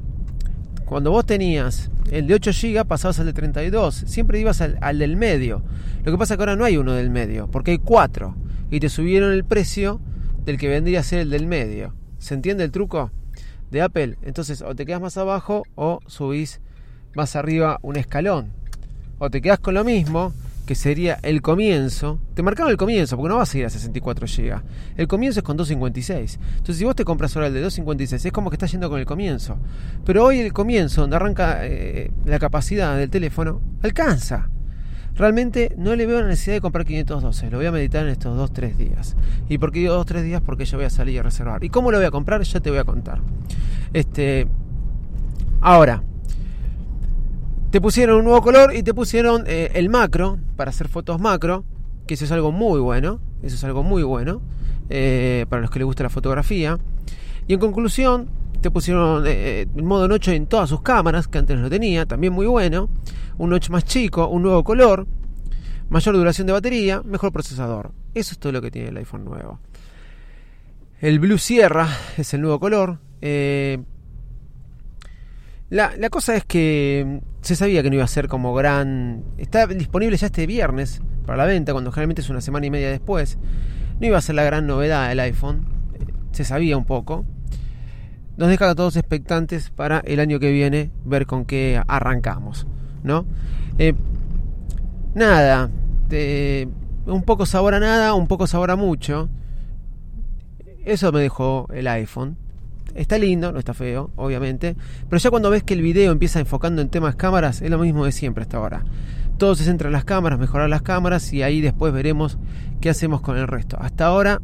cuando 0.85 1.11
vos 1.11 1.25
tenías 1.27 1.91
el 2.11 2.27
de 2.27 2.35
8 2.35 2.51
GB, 2.53 2.85
pasabas 2.85 3.19
al 3.19 3.27
de 3.27 3.33
32. 3.33 4.05
Siempre 4.07 4.39
ibas 4.39 4.61
al, 4.61 4.99
del 4.99 5.17
medio. 5.17 5.63
Lo 6.05 6.13
que 6.13 6.19
pasa 6.19 6.35
es 6.35 6.39
que 6.39 6.43
ahora 6.43 6.57
no 6.57 6.65
hay 6.65 6.77
uno 6.77 6.93
del 6.93 7.11
medio, 7.11 7.49
porque 7.51 7.73
hay 7.73 7.79
cuatro. 7.79 8.37
Y 8.71 8.81
te 8.81 8.89
subieron 8.89 9.33
el 9.33 9.45
precio 9.45 10.01
del 10.45 10.59
que 10.59 10.69
vendría 10.69 11.01
a 11.01 11.03
ser 11.03 11.21
el 11.21 11.31
del 11.31 11.47
medio. 11.47 11.95
¿Se 12.19 12.35
entiende 12.35 12.65
el 12.65 12.71
truco 12.71 13.11
de 13.71 13.83
Apple? 13.83 14.19
Entonces, 14.23 14.63
o 14.63 14.75
te 14.75 14.85
quedas 14.85 15.01
más 15.01 15.17
abajo 15.17 15.65
o 15.75 16.01
subís 16.07 16.61
más 17.15 17.37
arriba 17.37 17.79
un 17.83 17.97
escalón. 17.97 18.53
O 19.19 19.31
te 19.31 19.41
quedas 19.41 19.61
con 19.61 19.75
lo 19.75 19.85
mismo 19.85 20.33
que 20.67 20.75
sería 20.75 21.19
el 21.23 21.43
comienzo, 21.43 22.19
te 22.35 22.43
marcaron 22.43 22.71
el 22.71 22.79
comienzo, 22.79 23.17
porque 23.17 23.29
no 23.29 23.37
vas 23.37 23.55
a 23.55 23.59
ir 23.59 23.67
a 23.67 23.71
64 23.71 24.27
GB. 24.27 24.63
El 24.97 25.07
comienzo 25.07 25.41
es 25.41 25.45
con 25.45 25.57
256. 25.57 26.39
Entonces, 26.53 26.77
si 26.79 26.85
vos 26.85 26.97
te 26.97 27.05
compras 27.05 27.37
ahora 27.37 27.49
el 27.49 27.55
de 27.55 27.61
256, 27.61 28.25
es 28.25 28.33
como 28.33 28.51
que 28.51 28.55
estás 28.55 28.73
yendo 28.73 28.89
con 28.89 28.99
el 28.99 29.07
comienzo. 29.07 29.59
Pero 30.05 30.25
hoy 30.25 30.41
el 30.41 30.53
comienzo, 30.53 31.03
donde 31.03 31.17
arranca 31.17 31.67
eh, 31.67 32.11
la 32.25 32.39
capacidad 32.39 32.97
del 32.97 33.11
teléfono, 33.11 33.61
alcanza. 33.83 34.49
Realmente 35.17 35.75
no 35.77 35.95
le 35.95 36.07
veo 36.07 36.23
la 36.23 36.29
necesidad 36.29 36.57
de 36.57 36.61
comprar 36.61 36.85
512, 36.85 37.51
lo 37.51 37.59
voy 37.59 37.67
a 37.67 37.73
meditar 37.73 38.05
en 38.05 38.11
estos 38.11 38.37
2-3 38.37 38.75
días. 38.75 39.15
¿Y 39.49 39.59
por 39.59 39.71
qué 39.71 39.81
digo 39.81 40.05
2-3 40.05 40.23
días? 40.23 40.43
Porque 40.45 40.65
yo 40.65 40.77
voy 40.77 40.87
a 40.87 40.91
salir 40.91 41.21
a 41.21 41.23
reservar. 41.23 41.63
¿Y 41.63 41.69
cómo 41.69 41.93
lo 41.93 41.99
voy 41.99 42.07
a 42.07 42.11
comprar? 42.11 42.43
Ya 42.43 42.61
te 42.61 42.71
voy 42.71 42.81
a 42.81 42.85
contar. 42.85 43.21
Este, 43.93 44.49
ahora, 45.61 46.03
te 47.75 47.81
pusieron 47.81 48.19
un 48.19 48.25
nuevo 48.27 48.41
color 48.41 48.73
y 48.73 48.85
te 48.85 48.95
pusieron 48.95 49.43
eh, 49.49 49.73
el 49.75 49.89
macro 49.89 50.39
para 50.55 50.71
hacer 50.71 50.87
fotos 50.87 51.21
macro, 51.21 51.65
que 52.07 52.15
eso 52.15 52.25
es 52.25 52.31
algo 52.31 52.53
muy 52.53 52.79
bueno, 52.79 53.19
eso 53.43 53.57
es 53.57 53.65
algo 53.65 53.83
muy 53.83 54.05
bueno 54.05 54.41
eh, 54.91 55.45
para 55.49 55.61
los 55.61 55.73
que 55.73 55.81
les 55.81 55.87
gusta 55.87 56.05
la 56.05 56.09
fotografía. 56.09 56.79
Y 57.49 57.55
en 57.55 57.59
conclusión, 57.59 58.29
te 58.61 58.71
pusieron 58.71 59.25
eh, 59.27 59.67
el 59.75 59.83
modo 59.83 60.07
noche 60.07 60.37
en 60.37 60.47
todas 60.47 60.69
sus 60.69 60.83
cámaras, 60.83 61.27
que 61.27 61.39
antes 61.39 61.57
no 61.57 61.63
lo 61.63 61.69
tenía, 61.69 62.07
también 62.07 62.33
muy 62.33 62.47
bueno. 62.47 62.89
Un 63.39 63.51
noche 63.51 63.73
más 63.73 63.83
chico, 63.85 64.29
un 64.29 64.43
nuevo 64.43 64.63
color, 64.63 65.09
mayor 65.89 66.15
duración 66.15 66.47
de 66.47 66.53
batería, 66.53 67.03
mejor 67.03 67.33
procesador. 67.33 67.91
Eso 68.15 68.35
es 68.35 68.39
todo 68.39 68.53
lo 68.53 68.63
que 68.63 68.71
tiene 68.71 68.91
el 68.91 68.97
iPhone 68.99 69.25
nuevo. 69.25 69.59
El 71.01 71.19
Blue 71.19 71.39
Sierra 71.39 71.89
es 72.17 72.33
el 72.35 72.41
nuevo 72.41 72.61
color. 72.61 73.01
La, 75.71 76.11
cosa 76.11 76.37
es 76.37 76.45
que 76.45 77.05
mm, 77.07 77.43
se 77.43 77.57
sabía 77.57 77.83
que 77.83 77.91
no 77.91 77.97
iba 77.97 78.05
a 78.05 78.09
ser 78.09 78.29
como 78.29 78.55
gran... 78.55 79.25
Está 79.39 79.67
disponible 79.67 80.17
ya 80.17 80.27
este 80.27 80.47
viernes 80.47 81.01
para 81.27 81.39
la 81.39 81.47
venta, 81.47 81.73
cuando 81.73 81.91
generalmente 81.91 82.23
es 82.23 82.31
una 82.31 82.41
semana 82.41 82.67
y 82.67 82.71
media 82.71 82.91
después. 82.91 83.39
No 84.01 84.07
iba 84.07 84.19
a 84.19 84.23
ser 84.23 84.35
la 84.35 84.45
gran 84.45 84.67
novedad 84.67 85.11
el 85.11 85.21
iPhone. 85.21 85.67
Eh, 85.95 86.05
se 86.33 86.45
sabía 86.45 86.77
un 86.77 86.85
poco. 86.85 87.25
Nos 88.37 88.49
deja 88.49 88.69
a 88.69 88.75
todos 88.75 88.97
expectantes 88.97 89.71
para 89.71 90.01
el 90.01 90.21
año 90.21 90.39
que 90.41 90.51
viene 90.51 90.91
ver 91.05 91.27
con 91.27 91.45
qué 91.45 91.81
arrancamos. 91.87 92.67
¿No? 93.03 93.27
Eh, 93.79 93.95
nada. 95.15 95.71
un 97.07 97.23
poco 97.23 97.47
sabor 97.47 97.75
a 97.75 97.81
nada, 97.81 98.15
un 98.15 98.27
poco 98.27 98.47
sabor 98.47 98.71
a 98.71 98.77
mucho. 98.77 99.29
Eso 100.85 101.13
me 101.13 101.21
dejó 101.21 101.69
el 101.73 101.87
iPhone. 101.87 102.37
Está 102.95 103.19
lindo, 103.19 103.51
no 103.51 103.59
está 103.59 103.75
feo, 103.75 104.11
obviamente. 104.17 104.77
Pero 105.09 105.19
ya 105.19 105.31
cuando 105.31 105.51
ves 105.51 105.63
que 105.63 105.75
el 105.75 105.83
video 105.83 106.13
empieza 106.13 106.39
enfocando 106.39 106.81
en 106.81 106.89
temas 106.89 107.17
cámaras, 107.17 107.61
es 107.61 107.71
lo 107.71 107.79
mismo 107.79 108.05
de 108.05 108.13
siempre 108.13 108.43
hasta 108.43 108.59
ahora. 108.59 108.85
Todo 109.39 109.55
se 109.57 109.65
centra 109.65 109.89
en 109.89 109.93
las 109.93 110.05
cámaras, 110.05 110.39
mejorar 110.39 110.69
las 110.69 110.83
cámaras 110.83 111.33
y 111.33 111.43
ahí 111.43 111.61
después 111.61 111.93
veremos 111.93 112.39
qué 112.81 112.91
hacemos 112.91 113.21
con 113.21 113.37
el 113.37 113.49
resto. 113.49 113.77
Hasta 113.81 114.07
ahora, 114.07 114.41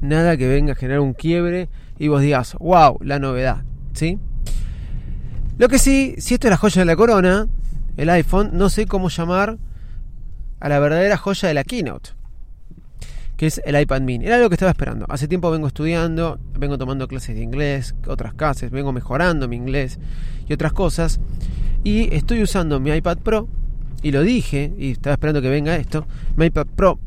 nada 0.00 0.36
que 0.36 0.48
venga 0.48 0.72
a 0.72 0.76
generar 0.76 1.00
un 1.00 1.14
quiebre 1.14 1.68
y 1.98 2.08
vos 2.08 2.22
digas, 2.22 2.56
wow, 2.58 2.98
la 3.00 3.20
novedad. 3.20 3.62
¿Sí? 3.92 4.18
Lo 5.56 5.68
que 5.68 5.78
sí, 5.78 6.16
si 6.18 6.34
esto 6.34 6.48
es 6.48 6.50
la 6.50 6.56
joya 6.56 6.82
de 6.82 6.86
la 6.86 6.96
corona, 6.96 7.46
el 7.96 8.10
iPhone, 8.10 8.50
no 8.54 8.68
sé 8.68 8.86
cómo 8.86 9.08
llamar 9.08 9.58
a 10.58 10.68
la 10.68 10.80
verdadera 10.80 11.16
joya 11.16 11.46
de 11.46 11.54
la 11.54 11.62
keynote 11.62 12.10
es 13.46 13.60
el 13.64 13.80
iPad 13.80 14.00
mini. 14.02 14.26
Era 14.26 14.36
algo 14.36 14.48
que 14.48 14.54
estaba 14.54 14.70
esperando. 14.70 15.06
Hace 15.08 15.28
tiempo 15.28 15.50
vengo 15.50 15.66
estudiando, 15.66 16.38
vengo 16.58 16.78
tomando 16.78 17.08
clases 17.08 17.34
de 17.34 17.42
inglés, 17.42 17.94
otras 18.06 18.34
clases, 18.34 18.70
vengo 18.70 18.92
mejorando 18.92 19.48
mi 19.48 19.56
inglés 19.56 19.98
y 20.48 20.52
otras 20.52 20.72
cosas. 20.72 21.20
Y 21.82 22.14
estoy 22.14 22.42
usando 22.42 22.80
mi 22.80 22.90
iPad 22.90 23.18
Pro, 23.18 23.48
y 24.02 24.12
lo 24.12 24.22
dije, 24.22 24.72
y 24.78 24.92
estaba 24.92 25.14
esperando 25.14 25.42
que 25.42 25.48
venga 25.48 25.76
esto, 25.76 26.06
mi 26.36 26.46
iPad 26.46 26.66
Pro 26.74 26.98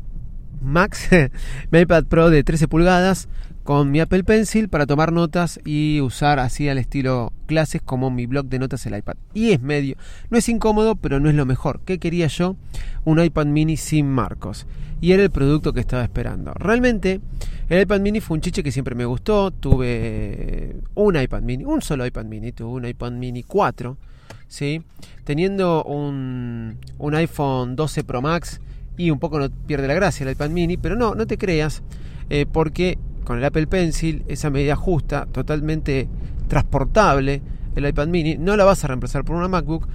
Max, 0.60 1.08
mi 1.70 1.80
iPad 1.80 2.04
Pro 2.04 2.30
de 2.30 2.42
13 2.44 2.68
pulgadas, 2.68 3.28
con 3.68 3.90
mi 3.90 4.00
Apple 4.00 4.24
Pencil 4.24 4.70
para 4.70 4.86
tomar 4.86 5.12
notas 5.12 5.60
y 5.62 6.00
usar 6.00 6.38
así 6.38 6.70
al 6.70 6.78
estilo 6.78 7.34
clases 7.44 7.82
como 7.82 8.10
mi 8.10 8.24
blog 8.24 8.46
de 8.46 8.58
notas 8.58 8.86
el 8.86 8.96
iPad. 8.96 9.16
Y 9.34 9.50
es 9.50 9.60
medio, 9.60 9.96
no 10.30 10.38
es 10.38 10.48
incómodo, 10.48 10.96
pero 10.96 11.20
no 11.20 11.28
es 11.28 11.34
lo 11.34 11.44
mejor. 11.44 11.80
¿Qué 11.84 11.98
quería 11.98 12.28
yo? 12.28 12.56
Un 13.04 13.22
iPad 13.22 13.44
mini 13.44 13.76
sin 13.76 14.08
marcos. 14.08 14.66
Y 15.02 15.12
era 15.12 15.22
el 15.22 15.30
producto 15.30 15.74
que 15.74 15.80
estaba 15.80 16.02
esperando. 16.02 16.54
Realmente, 16.54 17.20
el 17.68 17.82
iPad 17.82 18.00
mini 18.00 18.20
fue 18.20 18.36
un 18.36 18.40
chiche 18.40 18.62
que 18.62 18.72
siempre 18.72 18.94
me 18.94 19.04
gustó. 19.04 19.50
Tuve 19.50 20.76
un 20.94 21.20
iPad 21.20 21.42
mini, 21.42 21.64
un 21.66 21.82
solo 21.82 22.06
iPad 22.06 22.24
mini, 22.24 22.52
tuve 22.52 22.70
un 22.70 22.86
iPad 22.86 23.12
mini 23.12 23.42
4. 23.42 23.98
¿sí? 24.46 24.80
Teniendo 25.24 25.84
un, 25.84 26.78
un 26.96 27.14
iPhone 27.14 27.76
12 27.76 28.02
Pro 28.04 28.22
Max 28.22 28.62
y 28.96 29.10
un 29.10 29.18
poco 29.18 29.38
no 29.38 29.50
pierde 29.50 29.88
la 29.88 29.92
gracia 29.94 30.24
el 30.24 30.32
iPad 30.32 30.48
mini, 30.48 30.78
pero 30.78 30.96
no, 30.96 31.14
no 31.14 31.26
te 31.26 31.36
creas, 31.36 31.82
eh, 32.30 32.46
porque 32.50 32.96
con 33.28 33.36
el 33.36 33.44
Apple 33.44 33.66
Pencil, 33.66 34.24
esa 34.26 34.48
medida 34.48 34.74
justa, 34.74 35.26
totalmente 35.26 36.08
transportable, 36.48 37.42
el 37.76 37.86
iPad 37.86 38.06
mini, 38.06 38.38
no 38.38 38.56
la 38.56 38.64
vas 38.64 38.82
a 38.82 38.86
reemplazar 38.86 39.22
por 39.22 39.36
una 39.36 39.48
MacBook, 39.48 39.86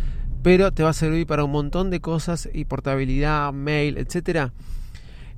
pero 0.44 0.72
te 0.72 0.84
va 0.84 0.92
a 0.92 0.94
servir 0.94 1.26
para 1.26 1.44
un 1.44 1.50
montón 1.50 1.90
de 1.90 2.00
cosas 2.00 2.48
y 2.54 2.66
portabilidad, 2.66 3.52
mail, 3.52 3.98
etcétera. 3.98 4.54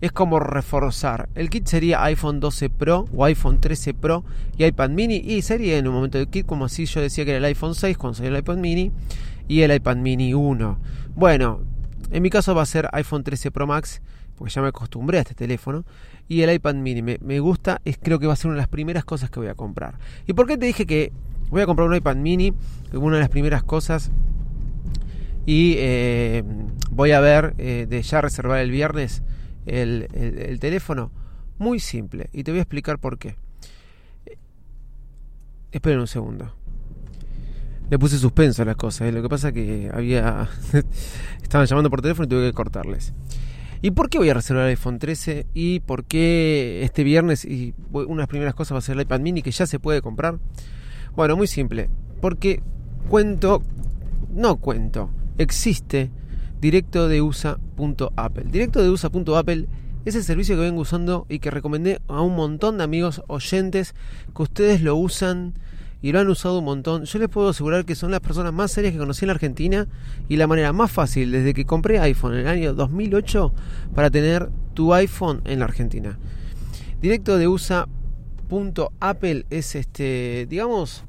Es 0.01 0.11
como 0.11 0.41
reforzar. 0.41 1.29
El 1.35 1.49
kit 1.49 1.67
sería 1.67 2.03
iPhone 2.03 2.41
12 2.41 2.69
Pro 2.69 3.05
o 3.15 3.23
iPhone 3.23 3.61
13 3.61 3.93
Pro 3.93 4.25
y 4.57 4.65
iPad 4.65 4.89
mini. 4.89 5.15
Y 5.15 5.41
sería 5.41 5.77
en 5.77 5.87
un 5.87 5.93
momento 5.93 6.17
del 6.17 6.27
kit 6.27 6.45
como 6.45 6.67
si 6.67 6.85
yo 6.87 6.99
decía 6.99 7.23
que 7.23 7.31
era 7.31 7.37
el 7.37 7.45
iPhone 7.45 7.75
6 7.75 7.97
cuando 7.97 8.17
salió 8.17 8.33
el 8.33 8.39
iPad 8.39 8.57
mini 8.57 8.91
y 9.47 9.61
el 9.61 9.73
iPad 9.73 9.95
mini 9.95 10.33
1. 10.33 10.79
Bueno, 11.15 11.61
en 12.11 12.21
mi 12.21 12.29
caso 12.29 12.53
va 12.53 12.63
a 12.63 12.65
ser 12.65 12.89
iPhone 12.91 13.23
13 13.23 13.51
Pro 13.51 13.65
Max 13.67 14.01
porque 14.35 14.53
ya 14.53 14.61
me 14.61 14.67
acostumbré 14.67 15.17
a 15.17 15.21
este 15.21 15.33
teléfono. 15.33 15.85
Y 16.27 16.41
el 16.41 16.51
iPad 16.51 16.75
mini 16.75 17.01
me, 17.01 17.39
gusta, 17.39 17.81
es, 17.85 17.99
creo 18.01 18.17
que 18.19 18.25
va 18.25 18.33
a 18.33 18.35
ser 18.35 18.47
una 18.47 18.55
de 18.55 18.61
las 18.61 18.67
primeras 18.67 19.05
cosas 19.05 19.29
que 19.29 19.39
voy 19.39 19.49
a 19.49 19.55
comprar. 19.55 19.99
¿Y 20.25 20.33
por 20.33 20.47
qué 20.47 20.57
te 20.57 20.65
dije 20.65 20.85
que 20.85 21.11
voy 21.49 21.61
a 21.61 21.65
comprar 21.65 21.87
un 21.87 21.95
iPad 21.95 22.15
mini? 22.15 22.53
Una 22.93 23.17
de 23.17 23.21
las 23.21 23.29
primeras 23.29 23.63
cosas. 23.63 24.11
Y 25.45 25.75
eh, 25.77 26.43
voy 26.89 27.11
a 27.11 27.19
ver 27.19 27.53
eh, 27.59 27.85
de 27.87 28.01
ya 28.01 28.21
reservar 28.21 28.59
el 28.59 28.71
viernes 28.71 29.21
el, 29.67 30.07
el, 30.13 30.59
teléfono. 30.59 31.11
Muy 31.59 31.79
simple. 31.79 32.29
Y 32.33 32.43
te 32.43 32.51
voy 32.51 32.59
a 32.59 32.63
explicar 32.63 32.97
por 32.97 33.19
qué. 33.19 33.35
Esperen 35.71 35.99
un 35.99 36.07
segundo. 36.07 36.55
Le 37.89 37.99
puse 37.99 38.17
suspenso 38.17 38.63
a 38.63 38.65
las 38.65 38.75
cosas. 38.75 39.07
¿eh? 39.07 39.11
Lo 39.11 39.21
que 39.21 39.29
pasa 39.29 39.51
que 39.51 39.91
había. 39.93 40.49
Estaban 41.43 41.67
llamando 41.67 41.89
por 41.89 42.01
teléfono 42.01 42.25
y 42.25 42.29
tuve 42.29 42.47
que 42.47 42.53
cortarles. 42.53 43.13
¿Y 43.81 43.91
por 43.91 44.09
qué 44.09 44.17
voy 44.17 44.29
a 44.29 44.33
reservar 44.33 44.65
el 44.65 44.69
iPhone 44.71 44.99
13? 44.99 45.47
¿Y 45.53 45.79
por 45.81 46.05
qué 46.05 46.81
este 46.83 47.03
viernes, 47.03 47.45
y 47.45 47.73
una 47.91 48.15
de 48.15 48.21
las 48.21 48.27
primeras 48.27 48.55
cosas 48.55 48.75
va 48.75 48.79
a 48.79 48.81
ser 48.81 48.95
el 48.95 49.01
iPad 49.01 49.19
mini 49.19 49.41
que 49.41 49.51
ya 49.51 49.65
se 49.65 49.79
puede 49.79 50.01
comprar? 50.01 50.39
Bueno, 51.15 51.37
muy 51.37 51.47
simple. 51.47 51.89
Porque 52.21 52.61
cuento, 53.09 53.61
no 54.33 54.57
cuento, 54.57 55.09
existe 55.37 56.11
directo 56.59 57.07
de 57.07 57.21
USA.apple. 57.21 58.45
Directo 58.51 58.81
de 58.81 58.89
USA.apple 58.89 59.67
es 60.05 60.15
el 60.15 60.23
servicio 60.23 60.55
que 60.55 60.61
vengo 60.61 60.81
usando 60.81 61.25
y 61.29 61.39
que 61.39 61.51
recomendé 61.51 61.99
a 62.07 62.21
un 62.21 62.35
montón 62.35 62.77
de 62.77 62.83
amigos 62.83 63.23
oyentes 63.27 63.95
que 64.35 64.43
ustedes 64.43 64.81
lo 64.81 64.95
usan 64.95 65.53
y 66.05 66.11
lo 66.11 66.19
han 66.19 66.29
usado 66.29 66.59
un 66.59 66.65
montón. 66.65 67.05
Yo 67.05 67.17
les 67.17 67.29
puedo 67.29 67.49
asegurar 67.49 67.83
que 67.83 67.95
son 67.95 68.11
las 68.11 68.19
personas 68.19 68.53
más 68.53 68.71
serias 68.71 68.93
que 68.93 68.99
conocí 68.99 69.25
en 69.25 69.29
la 69.29 69.33
Argentina 69.33 69.87
y 70.29 70.37
la 70.37 70.45
manera 70.45 70.71
más 70.71 70.91
fácil 70.91 71.31
desde 71.31 71.55
que 71.55 71.65
compré 71.65 71.97
iPhone 71.97 72.35
en 72.35 72.41
el 72.41 72.47
año 72.47 72.75
2008 72.75 73.51
para 73.95 74.11
tener 74.11 74.51
tu 74.75 74.93
iPhone 74.93 75.41
en 75.45 75.57
la 75.57 75.65
Argentina. 75.65 76.19
Directo 77.01 77.39
de 77.39 77.47
USA.apple 77.47 79.47
es 79.49 79.73
este, 79.73 80.45
digamos, 80.47 81.05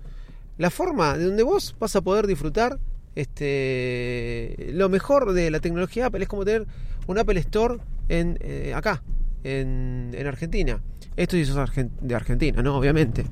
la 0.57 0.71
forma 0.71 1.19
de 1.19 1.27
donde 1.27 1.43
vos 1.43 1.77
vas 1.79 1.95
a 1.95 2.01
poder 2.01 2.27
disfrutar 2.27 2.79
este 3.17 4.71
lo 4.73 4.89
mejor 4.89 5.35
de 5.35 5.51
la 5.51 5.61
tecnología 5.61 6.07
Apple 6.07 6.23
es 6.23 6.29
como 6.29 6.47
tener 6.47 6.67
un 7.07 7.19
Apple 7.19 7.39
Store 7.41 7.81
en 8.09 8.39
eh, 8.41 8.73
acá 8.75 9.03
en, 9.45 10.13
en 10.15 10.27
Argentina. 10.27 10.81
Esto 11.17 11.37
es 11.37 11.53
de 12.01 12.15
Argentina, 12.15 12.63
¿no? 12.63 12.79
Obviamente. 12.79 13.27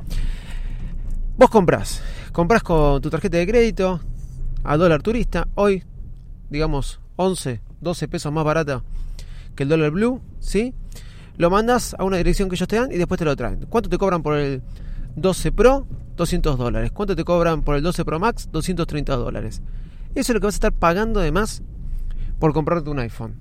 Vos 1.36 1.50
comprás, 1.50 2.00
comprás 2.30 2.62
con 2.62 3.02
tu 3.02 3.10
tarjeta 3.10 3.38
de 3.38 3.46
crédito 3.48 4.00
a 4.62 4.76
dólar 4.76 5.02
turista, 5.02 5.48
hoy, 5.56 5.82
digamos, 6.48 7.00
11, 7.16 7.60
12 7.80 8.06
pesos 8.06 8.32
más 8.32 8.44
barata 8.44 8.84
que 9.56 9.64
el 9.64 9.68
dólar 9.68 9.90
blue, 9.90 10.22
¿sí? 10.38 10.74
Lo 11.36 11.50
mandas 11.50 11.96
a 11.98 12.04
una 12.04 12.18
dirección 12.18 12.48
que 12.48 12.54
ellos 12.54 12.68
te 12.68 12.76
dan 12.76 12.92
y 12.92 12.98
después 12.98 13.18
te 13.18 13.24
lo 13.24 13.34
traen. 13.34 13.66
¿Cuánto 13.68 13.90
te 13.90 13.98
cobran 13.98 14.22
por 14.22 14.36
el 14.36 14.62
12 15.16 15.50
Pro? 15.50 15.88
200 16.14 16.56
dólares. 16.56 16.92
¿Cuánto 16.92 17.16
te 17.16 17.24
cobran 17.24 17.62
por 17.62 17.74
el 17.74 17.82
12 17.82 18.04
Pro 18.04 18.20
Max? 18.20 18.48
230 18.52 19.16
dólares. 19.16 19.60
Eso 20.14 20.30
es 20.30 20.34
lo 20.34 20.40
que 20.40 20.46
vas 20.46 20.54
a 20.54 20.58
estar 20.58 20.72
pagando 20.72 21.18
además 21.18 21.64
por 22.38 22.52
comprarte 22.52 22.90
un 22.90 23.00
iPhone. 23.00 23.40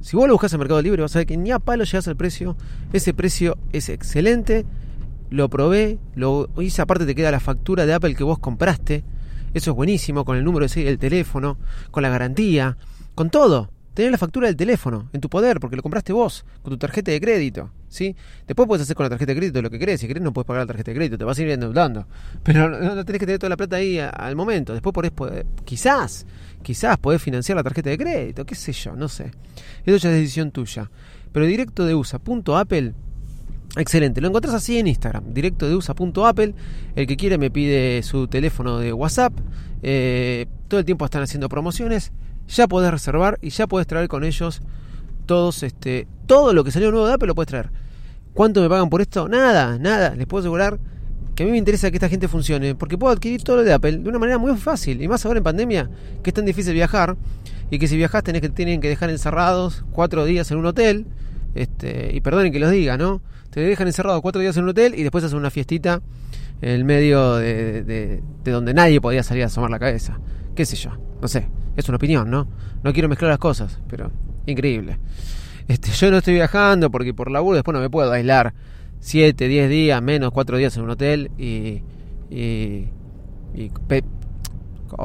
Si 0.00 0.16
vos 0.16 0.26
lo 0.26 0.34
buscas 0.34 0.52
en 0.52 0.58
Mercado 0.58 0.82
Libre 0.82 1.02
vas 1.02 1.14
a 1.14 1.20
ver 1.20 1.26
que 1.26 1.36
ni 1.36 1.52
a 1.52 1.60
palo 1.60 1.84
llegas 1.84 2.08
al 2.08 2.16
precio. 2.16 2.56
Ese 2.92 3.14
precio 3.14 3.56
es 3.72 3.90
excelente 3.90 4.66
lo 5.30 5.48
probé, 5.48 5.98
lo 6.14 6.48
hice, 6.60 6.82
aparte 6.82 7.06
te 7.06 7.14
queda 7.14 7.30
la 7.30 7.40
factura 7.40 7.86
de 7.86 7.94
Apple 7.94 8.14
que 8.14 8.24
vos 8.24 8.38
compraste. 8.38 9.04
Eso 9.54 9.70
es 9.70 9.76
buenísimo, 9.76 10.24
con 10.24 10.36
el 10.36 10.44
número 10.44 10.64
de 10.64 10.68
serie 10.68 10.90
del 10.90 10.98
teléfono, 10.98 11.58
con 11.90 12.02
la 12.02 12.08
garantía, 12.08 12.76
con 13.14 13.30
todo. 13.30 13.70
tener 13.94 14.12
la 14.12 14.18
factura 14.18 14.46
del 14.46 14.56
teléfono 14.56 15.08
en 15.12 15.20
tu 15.20 15.30
poder, 15.30 15.58
porque 15.58 15.76
lo 15.76 15.82
compraste 15.82 16.12
vos, 16.12 16.44
con 16.62 16.70
tu 16.70 16.78
tarjeta 16.78 17.10
de 17.10 17.20
crédito. 17.20 17.70
¿sí? 17.88 18.14
Después 18.46 18.68
puedes 18.68 18.82
hacer 18.82 18.94
con 18.94 19.04
la 19.04 19.10
tarjeta 19.10 19.32
de 19.32 19.38
crédito 19.38 19.62
lo 19.62 19.70
que 19.70 19.78
querés. 19.78 20.00
Si 20.00 20.06
querés, 20.06 20.22
no 20.22 20.32
puedes 20.32 20.46
pagar 20.46 20.62
la 20.62 20.66
tarjeta 20.66 20.90
de 20.90 20.96
crédito, 20.96 21.18
te 21.18 21.24
vas 21.24 21.38
a 21.38 21.42
ir 21.42 21.50
endeudando. 21.50 22.06
Pero 22.42 22.68
no, 22.68 23.04
tenés 23.04 23.18
que 23.18 23.26
tener 23.26 23.38
toda 23.38 23.50
la 23.50 23.56
plata 23.56 23.76
ahí 23.76 23.98
al 23.98 24.36
momento. 24.36 24.72
Después 24.72 24.92
podés, 24.92 25.12
poder, 25.12 25.46
quizás, 25.64 26.26
quizás 26.62 26.98
podés 26.98 27.22
financiar 27.22 27.56
la 27.56 27.62
tarjeta 27.62 27.90
de 27.90 27.98
crédito, 27.98 28.44
qué 28.44 28.54
sé 28.54 28.72
yo, 28.72 28.94
no 28.94 29.08
sé. 29.08 29.30
Eso 29.84 29.96
ya 29.96 30.10
es 30.10 30.16
decisión 30.16 30.50
tuya. 30.50 30.90
Pero 31.32 31.46
directo 31.46 31.84
de 31.84 31.94
USA.apple 31.94 32.94
Excelente, 33.76 34.22
lo 34.22 34.28
encontrás 34.28 34.54
así 34.54 34.78
en 34.78 34.86
Instagram, 34.86 35.34
directo 35.34 35.68
de 35.68 35.74
usa.apple. 35.74 36.54
El 36.94 37.06
que 37.06 37.16
quiere 37.16 37.36
me 37.36 37.50
pide 37.50 38.02
su 38.02 38.26
teléfono 38.26 38.78
de 38.78 38.94
WhatsApp. 38.94 39.34
Eh, 39.82 40.46
todo 40.68 40.80
el 40.80 40.86
tiempo 40.86 41.04
están 41.04 41.22
haciendo 41.22 41.50
promociones. 41.50 42.10
Ya 42.48 42.66
podés 42.68 42.90
reservar 42.90 43.38
y 43.42 43.50
ya 43.50 43.66
podés 43.66 43.86
traer 43.86 44.08
con 44.08 44.24
ellos 44.24 44.62
todos 45.26 45.62
este 45.62 46.06
todo 46.26 46.52
lo 46.52 46.64
que 46.64 46.70
salió 46.70 46.90
nuevo 46.90 47.06
de 47.06 47.14
Apple 47.14 47.28
lo 47.28 47.34
puedes 47.34 47.48
traer. 47.48 47.70
¿Cuánto 48.32 48.62
me 48.62 48.68
pagan 48.68 48.88
por 48.88 49.02
esto? 49.02 49.28
Nada, 49.28 49.78
nada. 49.78 50.14
Les 50.14 50.26
puedo 50.26 50.40
asegurar 50.40 50.78
que 51.34 51.42
a 51.42 51.46
mí 51.46 51.52
me 51.52 51.58
interesa 51.58 51.90
que 51.90 51.98
esta 51.98 52.08
gente 52.08 52.28
funcione 52.28 52.74
porque 52.74 52.96
puedo 52.96 53.12
adquirir 53.12 53.42
todo 53.42 53.56
lo 53.56 53.64
de 53.64 53.74
Apple 53.74 53.98
de 53.98 54.08
una 54.08 54.18
manera 54.18 54.38
muy 54.38 54.56
fácil 54.56 55.02
y 55.02 55.08
más 55.08 55.26
ahora 55.26 55.38
en 55.38 55.44
pandemia 55.44 55.90
que 56.22 56.30
es 56.30 56.34
tan 56.34 56.46
difícil 56.46 56.72
viajar 56.72 57.14
y 57.70 57.78
que 57.78 57.88
si 57.88 57.96
viajas 57.96 58.24
tenés 58.24 58.40
que 58.40 58.48
tienen 58.48 58.80
que 58.80 58.88
dejar 58.88 59.10
encerrados 59.10 59.84
cuatro 59.90 60.24
días 60.24 60.50
en 60.50 60.56
un 60.56 60.64
hotel 60.64 61.06
este 61.56 62.10
y 62.14 62.20
perdonen 62.20 62.52
que 62.52 62.60
los 62.60 62.70
diga, 62.70 62.96
¿no? 62.96 63.20
Te 63.50 63.60
dejan 63.60 63.86
encerrado 63.86 64.20
cuatro 64.22 64.40
días 64.40 64.56
en 64.56 64.64
un 64.64 64.70
hotel 64.70 64.94
y 64.96 65.02
después 65.02 65.24
hacen 65.24 65.38
una 65.38 65.50
fiestita 65.50 66.02
en 66.60 66.70
el 66.70 66.84
medio 66.84 67.36
de, 67.36 67.82
de, 67.82 68.22
donde 68.50 68.74
nadie 68.74 69.00
podía 69.00 69.22
salir 69.22 69.44
a 69.44 69.46
asomar 69.46 69.70
la 69.70 69.78
cabeza. 69.78 70.18
¿Qué 70.54 70.64
sé 70.64 70.76
yo? 70.76 70.90
No 71.20 71.28
sé, 71.28 71.48
es 71.76 71.88
una 71.88 71.96
opinión, 71.96 72.30
¿no? 72.30 72.46
No 72.82 72.92
quiero 72.92 73.08
mezclar 73.08 73.30
las 73.30 73.38
cosas, 73.38 73.78
pero 73.88 74.10
increíble. 74.46 74.98
Este, 75.68 75.90
yo 75.90 76.10
no 76.10 76.18
estoy 76.18 76.34
viajando 76.34 76.90
porque 76.90 77.12
por 77.12 77.30
laburo 77.30 77.56
después 77.56 77.74
no 77.74 77.80
me 77.80 77.90
puedo 77.90 78.12
aislar 78.12 78.54
7, 79.00 79.48
10 79.48 79.70
días, 79.70 80.02
menos 80.02 80.30
4 80.32 80.56
días 80.56 80.76
en 80.76 80.82
un 80.82 80.90
hotel 80.90 81.30
y, 81.38 81.82
y, 82.30 82.88
y 83.54 83.70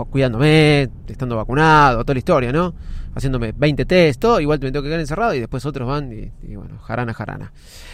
cuidándome, 0.10 0.90
estando 1.08 1.36
vacunado, 1.36 2.04
toda 2.04 2.14
la 2.14 2.20
historia, 2.20 2.52
¿no? 2.52 2.74
Haciéndome 3.16 3.54
20 3.56 3.86
test, 3.86 4.22
todo, 4.22 4.40
igual 4.40 4.60
me 4.60 4.72
tengo 4.72 4.84
que 4.84 4.90
quedar 4.90 5.00
encerrado 5.00 5.34
y 5.34 5.40
después 5.40 5.66
otros 5.66 5.88
van 5.88 6.12
y, 6.12 6.56
bueno, 6.56 6.80
jarana, 6.80 7.14
jarana. 7.14 7.52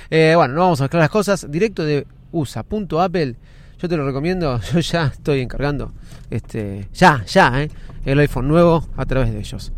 Eh, 0.10 0.34
bueno, 0.36 0.54
no 0.54 0.62
vamos 0.62 0.82
a 0.82 0.86
mezclar 0.86 1.02
las 1.02 1.10
cosas. 1.10 1.50
Directo 1.50 1.84
de 1.84 2.06
usa.apple, 2.32 3.36
yo 3.80 3.90
te 3.90 3.98
lo 3.98 4.06
recomiendo, 4.06 4.60
yo 4.74 4.80
ya 4.80 5.08
estoy 5.08 5.42
encargando, 5.42 5.94
este, 6.30 6.88
ya, 6.94 7.24
ya, 7.26 7.64
eh, 7.64 7.70
el 8.06 8.20
iPhone 8.20 8.48
nuevo 8.48 8.88
a 8.96 9.06
través 9.06 9.32
de 9.32 9.40
ellos. 9.40 9.72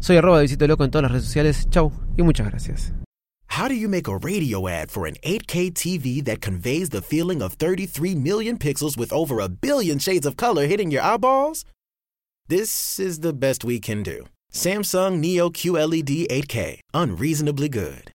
Soy 0.00 0.16
arroba 0.16 0.38
de 0.38 0.42
Visito 0.42 0.66
Loco 0.66 0.84
en 0.84 0.90
todas 0.90 1.02
las 1.02 1.12
redes 1.12 1.24
sociales. 1.24 1.68
Chau 1.70 1.90
y 2.16 2.22
muchas 2.22 2.46
gracias. 2.46 2.92
How 3.48 3.68
do 3.68 3.74
you 3.74 3.88
make 3.88 4.06
a 4.06 4.16
radio 4.18 4.68
ad 4.68 4.90
for 4.90 5.06
an 5.06 5.14
8K 5.22 5.72
TV 5.72 6.22
that 6.24 6.40
conveys 6.40 6.90
the 6.90 7.00
feeling 7.00 7.40
of 7.40 7.54
33 7.54 8.14
million 8.14 8.58
pixels 8.58 8.98
with 8.98 9.12
over 9.12 9.40
a 9.40 9.48
billion 9.48 9.98
shades 9.98 10.26
of 10.26 10.36
color 10.36 10.66
hitting 10.66 10.90
your 10.90 11.02
eyeballs? 11.02 11.64
This 12.48 13.00
is 13.00 13.20
the 13.20 13.32
best 13.32 13.64
we 13.64 13.80
can 13.80 14.02
do. 14.02 14.26
Samsung 14.56 15.18
Neo 15.18 15.50
QLED 15.50 16.28
8K, 16.30 16.80
unreasonably 16.94 17.68
good. 17.68 18.04